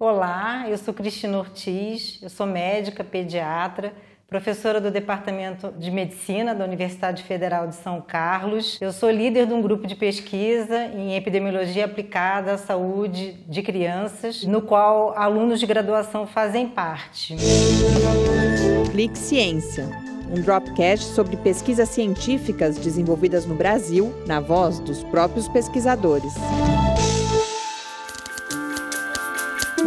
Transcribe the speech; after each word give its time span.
Olá, 0.00 0.66
eu 0.68 0.78
sou 0.78 0.94
Cristina 0.94 1.36
Ortiz, 1.38 2.20
eu 2.22 2.30
sou 2.30 2.46
médica, 2.46 3.02
pediatra, 3.02 3.92
professora 4.28 4.80
do 4.80 4.92
Departamento 4.92 5.72
de 5.76 5.90
Medicina 5.90 6.54
da 6.54 6.64
Universidade 6.64 7.24
Federal 7.24 7.66
de 7.66 7.74
São 7.74 8.00
Carlos. 8.00 8.78
Eu 8.80 8.92
sou 8.92 9.10
líder 9.10 9.46
de 9.46 9.54
um 9.54 9.60
grupo 9.60 9.88
de 9.88 9.96
pesquisa 9.96 10.84
em 10.84 11.16
epidemiologia 11.16 11.84
aplicada 11.84 12.52
à 12.52 12.58
saúde 12.58 13.32
de 13.48 13.60
crianças, 13.60 14.44
no 14.44 14.62
qual 14.62 15.18
alunos 15.18 15.58
de 15.58 15.66
graduação 15.66 16.28
fazem 16.28 16.68
parte. 16.68 17.34
Clique 18.92 19.18
Ciência, 19.18 19.88
um 20.30 20.40
dropcast 20.40 21.06
sobre 21.06 21.36
pesquisas 21.38 21.88
científicas 21.88 22.78
desenvolvidas 22.78 23.44
no 23.44 23.56
Brasil, 23.56 24.14
na 24.28 24.38
voz 24.38 24.78
dos 24.78 25.02
próprios 25.02 25.48
pesquisadores. 25.48 26.34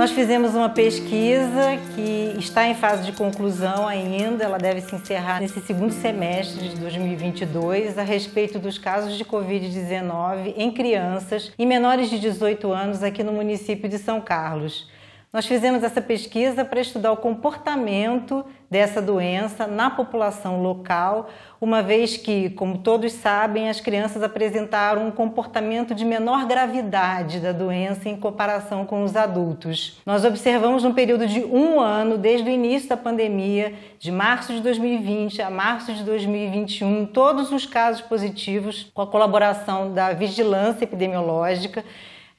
Nós 0.00 0.12
fizemos 0.12 0.54
uma 0.54 0.70
pesquisa 0.70 1.76
que 1.94 2.34
está 2.38 2.66
em 2.66 2.74
fase 2.74 3.04
de 3.04 3.12
conclusão 3.12 3.86
ainda, 3.86 4.42
ela 4.42 4.56
deve 4.56 4.80
se 4.80 4.94
encerrar 4.94 5.42
nesse 5.42 5.60
segundo 5.60 5.92
semestre 5.92 6.70
de 6.70 6.76
2022, 6.76 7.98
a 7.98 8.02
respeito 8.02 8.58
dos 8.58 8.78
casos 8.78 9.18
de 9.18 9.26
Covid-19 9.26 10.54
em 10.56 10.70
crianças 10.70 11.52
e 11.58 11.66
menores 11.66 12.08
de 12.08 12.18
18 12.18 12.72
anos 12.72 13.02
aqui 13.02 13.22
no 13.22 13.32
município 13.32 13.90
de 13.90 13.98
São 13.98 14.22
Carlos. 14.22 14.88
Nós 15.32 15.46
fizemos 15.46 15.84
essa 15.84 16.02
pesquisa 16.02 16.64
para 16.64 16.80
estudar 16.80 17.12
o 17.12 17.16
comportamento 17.16 18.44
dessa 18.68 19.00
doença 19.00 19.64
na 19.64 19.88
população 19.88 20.60
local, 20.60 21.30
uma 21.60 21.84
vez 21.84 22.16
que, 22.16 22.50
como 22.50 22.78
todos 22.78 23.12
sabem, 23.12 23.68
as 23.68 23.80
crianças 23.80 24.24
apresentaram 24.24 25.06
um 25.06 25.10
comportamento 25.12 25.94
de 25.94 26.04
menor 26.04 26.46
gravidade 26.46 27.38
da 27.38 27.52
doença 27.52 28.08
em 28.08 28.16
comparação 28.16 28.84
com 28.84 29.04
os 29.04 29.14
adultos. 29.14 30.00
Nós 30.04 30.24
observamos 30.24 30.82
no 30.82 30.94
período 30.94 31.28
de 31.28 31.44
um 31.44 31.78
ano, 31.78 32.18
desde 32.18 32.50
o 32.50 32.52
início 32.52 32.88
da 32.88 32.96
pandemia, 32.96 33.72
de 34.00 34.10
março 34.10 34.52
de 34.52 34.60
2020 34.60 35.42
a 35.42 35.48
março 35.48 35.94
de 35.94 36.02
2021, 36.02 37.06
todos 37.06 37.52
os 37.52 37.64
casos 37.64 38.00
positivos, 38.00 38.90
com 38.92 39.02
a 39.02 39.06
colaboração 39.06 39.94
da 39.94 40.12
vigilância 40.12 40.82
epidemiológica 40.82 41.84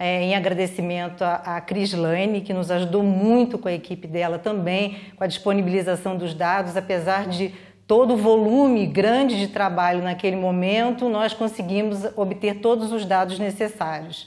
é, 0.00 0.22
em 0.22 0.34
agradecimento 0.34 1.22
a, 1.22 1.34
a 1.56 1.60
Cris 1.60 1.92
Lane, 1.92 2.40
que 2.40 2.54
nos 2.54 2.70
ajudou 2.70 3.02
muito 3.02 3.58
com 3.58 3.68
a 3.68 3.72
equipe 3.72 4.08
dela 4.08 4.38
também, 4.38 4.96
com 5.14 5.22
a 5.22 5.26
disponibilização 5.26 6.16
dos 6.16 6.32
dados, 6.32 6.74
apesar 6.74 7.28
de 7.28 7.52
todo 7.86 8.14
o 8.14 8.16
volume 8.16 8.86
grande 8.86 9.38
de 9.38 9.48
trabalho 9.48 10.02
naquele 10.02 10.36
momento, 10.36 11.06
nós 11.10 11.34
conseguimos 11.34 12.02
obter 12.16 12.60
todos 12.60 12.92
os 12.92 13.04
dados 13.04 13.38
necessários 13.38 14.26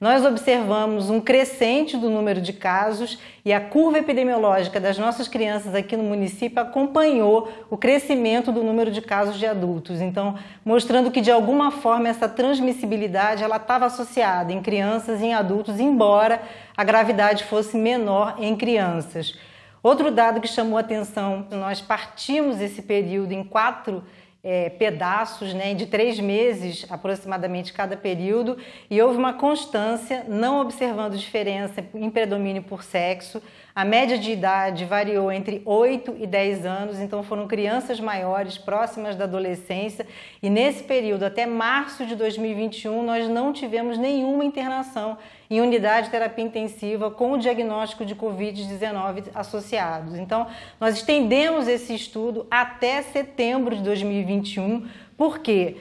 nós 0.00 0.24
observamos 0.24 1.10
um 1.10 1.20
crescente 1.20 1.94
do 1.94 2.08
número 2.08 2.40
de 2.40 2.54
casos 2.54 3.18
e 3.44 3.52
a 3.52 3.60
curva 3.60 3.98
epidemiológica 3.98 4.80
das 4.80 4.96
nossas 4.96 5.28
crianças 5.28 5.74
aqui 5.74 5.94
no 5.94 6.02
município 6.02 6.58
acompanhou 6.62 7.52
o 7.68 7.76
crescimento 7.76 8.50
do 8.50 8.64
número 8.64 8.90
de 8.90 9.02
casos 9.02 9.38
de 9.38 9.44
adultos. 9.44 10.00
Então, 10.00 10.38
mostrando 10.64 11.10
que 11.10 11.20
de 11.20 11.30
alguma 11.30 11.70
forma 11.70 12.08
essa 12.08 12.26
transmissibilidade 12.26 13.42
ela 13.42 13.56
estava 13.56 13.84
associada 13.84 14.50
em 14.54 14.62
crianças 14.62 15.20
e 15.20 15.26
em 15.26 15.34
adultos, 15.34 15.78
embora 15.78 16.40
a 16.74 16.82
gravidade 16.82 17.44
fosse 17.44 17.76
menor 17.76 18.36
em 18.38 18.56
crianças. 18.56 19.38
Outro 19.82 20.10
dado 20.10 20.40
que 20.40 20.48
chamou 20.48 20.78
atenção, 20.78 21.46
nós 21.50 21.82
partimos 21.82 22.58
esse 22.58 22.80
período 22.80 23.32
em 23.32 23.44
quatro 23.44 24.02
é, 24.42 24.70
pedaços 24.70 25.52
né, 25.52 25.74
de 25.74 25.86
três 25.86 26.18
meses 26.18 26.86
aproximadamente 26.88 27.72
cada 27.72 27.96
período, 27.96 28.56
e 28.88 29.00
houve 29.00 29.18
uma 29.18 29.34
constância, 29.34 30.24
não 30.28 30.60
observando 30.60 31.16
diferença 31.16 31.84
em 31.94 32.10
predomínio 32.10 32.62
por 32.62 32.82
sexo. 32.82 33.42
A 33.74 33.84
média 33.84 34.18
de 34.18 34.32
idade 34.32 34.84
variou 34.84 35.30
entre 35.30 35.62
8 35.64 36.16
e 36.18 36.26
10 36.26 36.66
anos, 36.66 36.98
então 36.98 37.22
foram 37.22 37.46
crianças 37.46 38.00
maiores, 38.00 38.58
próximas 38.58 39.14
da 39.14 39.24
adolescência, 39.24 40.06
e 40.42 40.50
nesse 40.50 40.82
período, 40.82 41.24
até 41.24 41.46
março 41.46 42.04
de 42.06 42.16
2021, 42.16 43.02
nós 43.02 43.28
não 43.28 43.52
tivemos 43.52 43.96
nenhuma 43.96 44.44
internação 44.44 45.18
em 45.50 45.60
unidade 45.60 46.06
de 46.06 46.12
terapia 46.12 46.44
intensiva 46.44 47.10
com 47.10 47.32
o 47.32 47.38
diagnóstico 47.38 48.06
de 48.06 48.14
Covid-19 48.14 49.24
associados. 49.34 50.14
Então, 50.14 50.46
nós 50.78 50.94
estendemos 50.94 51.66
esse 51.66 51.92
estudo 51.92 52.46
até 52.48 53.02
setembro 53.02 53.74
de 53.74 53.82
2021, 53.82 54.86
porque 55.16 55.76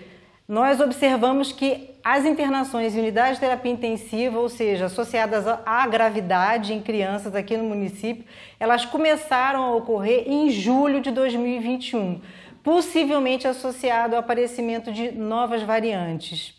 nós 0.47 0.79
observamos 0.79 1.51
que 1.51 1.91
as 2.03 2.25
internações 2.25 2.95
em 2.95 2.99
unidade 2.99 3.35
de 3.35 3.41
terapia 3.41 3.71
intensiva, 3.71 4.39
ou 4.39 4.49
seja, 4.49 4.87
associadas 4.87 5.45
à 5.63 5.85
gravidade 5.85 6.73
em 6.73 6.81
crianças 6.81 7.35
aqui 7.35 7.55
no 7.55 7.65
município, 7.65 8.25
elas 8.59 8.85
começaram 8.85 9.61
a 9.61 9.75
ocorrer 9.75 10.23
em 10.25 10.49
julho 10.49 10.99
de 10.99 11.11
2021, 11.11 12.21
possivelmente 12.63 13.47
associado 13.47 14.15
ao 14.15 14.21
aparecimento 14.21 14.91
de 14.91 15.11
novas 15.11 15.61
variantes. 15.61 16.58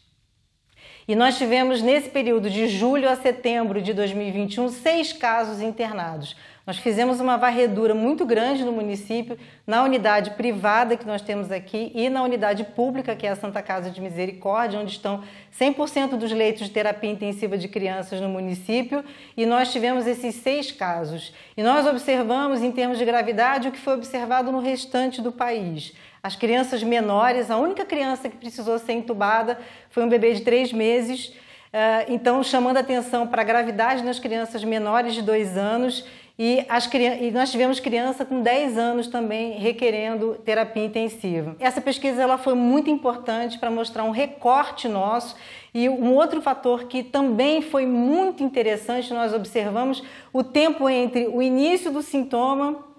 E 1.11 1.17
nós 1.17 1.37
tivemos 1.37 1.83
nesse 1.83 2.09
período 2.09 2.49
de 2.49 2.69
julho 2.69 3.09
a 3.09 3.17
setembro 3.17 3.83
de 3.83 3.93
2021 3.93 4.69
seis 4.69 5.13
casos 5.13 5.61
internados. 5.61 6.37
Nós 6.65 6.79
fizemos 6.79 7.19
uma 7.19 7.37
varredura 7.37 7.97
muito 7.97 8.25
grande 8.25 8.65
no 8.65 8.71
município, 8.71 9.37
na 9.67 9.83
unidade 9.83 10.31
privada 10.37 10.97
que 10.97 11.05
nós 11.05 11.21
temos 11.21 11.51
aqui 11.51 11.91
e 11.97 12.09
na 12.09 12.23
unidade 12.23 12.63
pública, 12.63 13.17
que 13.17 13.27
é 13.27 13.31
a 13.31 13.35
Santa 13.35 13.61
Casa 13.61 13.91
de 13.91 14.01
Misericórdia, 14.01 14.79
onde 14.79 14.93
estão 14.93 15.25
100% 15.61 16.11
dos 16.11 16.31
leitos 16.31 16.69
de 16.69 16.71
terapia 16.71 17.11
intensiva 17.11 17.59
de 17.59 17.67
crianças 17.67 18.21
no 18.21 18.29
município. 18.29 19.05
E 19.37 19.45
nós 19.45 19.73
tivemos 19.73 20.07
esses 20.07 20.37
seis 20.37 20.71
casos. 20.71 21.35
E 21.57 21.63
nós 21.65 21.89
observamos, 21.89 22.63
em 22.63 22.71
termos 22.71 22.99
de 22.99 23.05
gravidade, 23.05 23.67
o 23.67 23.73
que 23.73 23.81
foi 23.81 23.95
observado 23.95 24.53
no 24.53 24.61
restante 24.61 25.21
do 25.21 25.33
país. 25.33 25.93
As 26.23 26.37
crianças 26.37 26.83
menores, 26.83 27.51
a 27.51 27.57
única 27.57 27.85
criança 27.85 28.29
que 28.29 28.37
precisou 28.37 28.79
ser 28.79 28.93
entubada 28.93 29.59
foi 29.91 30.05
um 30.05 30.09
bebê 30.09 30.35
de 30.35 30.43
três 30.43 30.73
meses. 30.73 31.33
Eh, 31.73 32.07
então, 32.09 32.43
chamando 32.43 32.77
atenção 32.77 33.27
para 33.27 33.43
a 33.43 33.45
gravidade 33.45 34.03
nas 34.03 34.19
crianças 34.19 34.63
menores 34.63 35.15
de 35.15 35.23
dois 35.23 35.57
anos 35.57 36.05
e, 36.43 36.65
as, 36.71 36.89
e 37.21 37.31
nós 37.31 37.51
tivemos 37.51 37.81
criança 37.81 38.25
com 38.25 38.41
10 38.41 38.79
anos 38.79 39.07
também 39.09 39.59
requerendo 39.59 40.37
terapia 40.43 40.87
intensiva. 40.87 41.55
Essa 41.61 41.83
pesquisa 41.83 42.23
ela 42.23 42.39
foi 42.39 42.55
muito 42.55 42.89
importante 42.89 43.59
para 43.59 43.71
mostrar 43.71 44.05
um 44.05 44.11
recorte 44.11 44.89
nosso 44.89 45.37
e 45.75 45.87
um 45.87 46.15
outro 46.15 46.41
fator 46.41 46.85
que 46.85 47.03
também 47.03 47.61
foi 47.61 47.85
muito 47.85 48.43
interessante, 48.43 49.13
nós 49.13 49.35
observamos 49.35 50.03
o 50.33 50.43
tempo 50.43 50.89
entre 50.89 51.27
o 51.27 51.43
início 51.43 51.91
do 51.91 52.03
sintoma 52.03 52.90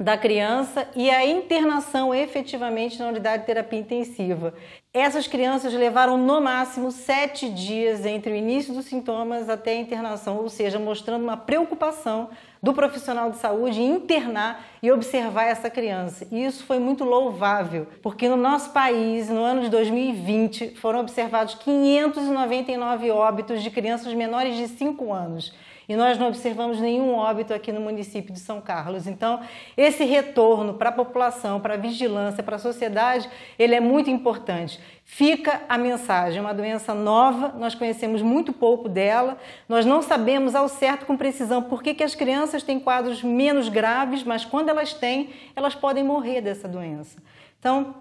da 0.00 0.16
criança 0.16 0.88
e 0.96 1.10
a 1.10 1.26
internação 1.26 2.14
efetivamente 2.14 2.98
na 2.98 3.08
unidade 3.08 3.42
de 3.42 3.46
terapia 3.46 3.78
intensiva. 3.78 4.54
Essas 4.94 5.26
crianças 5.26 5.74
levaram 5.74 6.16
no 6.16 6.40
máximo 6.40 6.90
sete 6.90 7.50
dias 7.50 8.06
entre 8.06 8.32
o 8.32 8.34
início 8.34 8.72
dos 8.72 8.86
sintomas 8.86 9.50
até 9.50 9.72
a 9.72 9.76
internação, 9.76 10.38
ou 10.38 10.48
seja, 10.48 10.78
mostrando 10.78 11.22
uma 11.22 11.36
preocupação 11.36 12.30
do 12.62 12.72
profissional 12.72 13.30
de 13.30 13.36
saúde 13.36 13.82
em 13.82 13.94
internar 13.94 14.64
e 14.82 14.90
observar 14.90 15.44
essa 15.44 15.68
criança. 15.68 16.26
E 16.32 16.44
isso 16.46 16.64
foi 16.64 16.78
muito 16.78 17.04
louvável, 17.04 17.86
porque 18.02 18.26
no 18.26 18.36
nosso 18.36 18.70
país, 18.70 19.28
no 19.28 19.44
ano 19.44 19.60
de 19.60 19.68
2020, 19.68 20.76
foram 20.76 21.00
observados 21.00 21.54
599 21.56 23.10
óbitos 23.10 23.62
de 23.62 23.70
crianças 23.70 24.14
menores 24.14 24.56
de 24.56 24.66
5 24.66 25.12
anos 25.12 25.52
e 25.90 25.96
nós 25.96 26.16
não 26.16 26.28
observamos 26.28 26.78
nenhum 26.78 27.16
óbito 27.16 27.52
aqui 27.52 27.72
no 27.72 27.80
município 27.80 28.32
de 28.32 28.38
São 28.38 28.60
Carlos. 28.60 29.08
Então, 29.08 29.40
esse 29.76 30.04
retorno 30.04 30.74
para 30.74 30.90
a 30.90 30.92
população, 30.92 31.58
para 31.58 31.74
a 31.74 31.76
vigilância, 31.76 32.44
para 32.44 32.54
a 32.54 32.58
sociedade, 32.60 33.28
ele 33.58 33.74
é 33.74 33.80
muito 33.80 34.08
importante. 34.08 34.78
Fica 35.04 35.62
a 35.68 35.76
mensagem, 35.76 36.38
é 36.38 36.40
uma 36.40 36.54
doença 36.54 36.94
nova, 36.94 37.56
nós 37.58 37.74
conhecemos 37.74 38.22
muito 38.22 38.52
pouco 38.52 38.88
dela, 38.88 39.36
nós 39.68 39.84
não 39.84 40.00
sabemos 40.00 40.54
ao 40.54 40.68
certo 40.68 41.06
com 41.06 41.16
precisão 41.16 41.60
por 41.60 41.82
que, 41.82 41.92
que 41.92 42.04
as 42.04 42.14
crianças 42.14 42.62
têm 42.62 42.78
quadros 42.78 43.20
menos 43.20 43.68
graves, 43.68 44.22
mas 44.22 44.44
quando 44.44 44.68
elas 44.68 44.94
têm, 44.94 45.30
elas 45.56 45.74
podem 45.74 46.04
morrer 46.04 46.40
dessa 46.40 46.68
doença. 46.68 47.20
Então, 47.58 47.96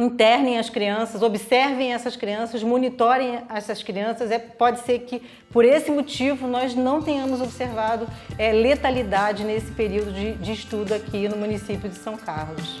internem 0.00 0.58
as 0.58 0.70
crianças, 0.70 1.22
observem 1.22 1.92
essas 1.92 2.16
crianças, 2.16 2.62
monitorem 2.62 3.40
essas 3.54 3.82
crianças. 3.82 4.30
É, 4.30 4.38
pode 4.38 4.80
ser 4.80 5.00
que, 5.00 5.22
por 5.50 5.64
esse 5.64 5.90
motivo, 5.90 6.46
nós 6.46 6.74
não 6.74 7.02
tenhamos 7.02 7.40
observado 7.40 8.08
é, 8.38 8.52
letalidade 8.52 9.44
nesse 9.44 9.70
período 9.72 10.12
de, 10.12 10.32
de 10.34 10.52
estudo 10.52 10.94
aqui 10.94 11.28
no 11.28 11.36
município 11.36 11.88
de 11.88 11.96
São 11.96 12.16
Carlos. 12.16 12.80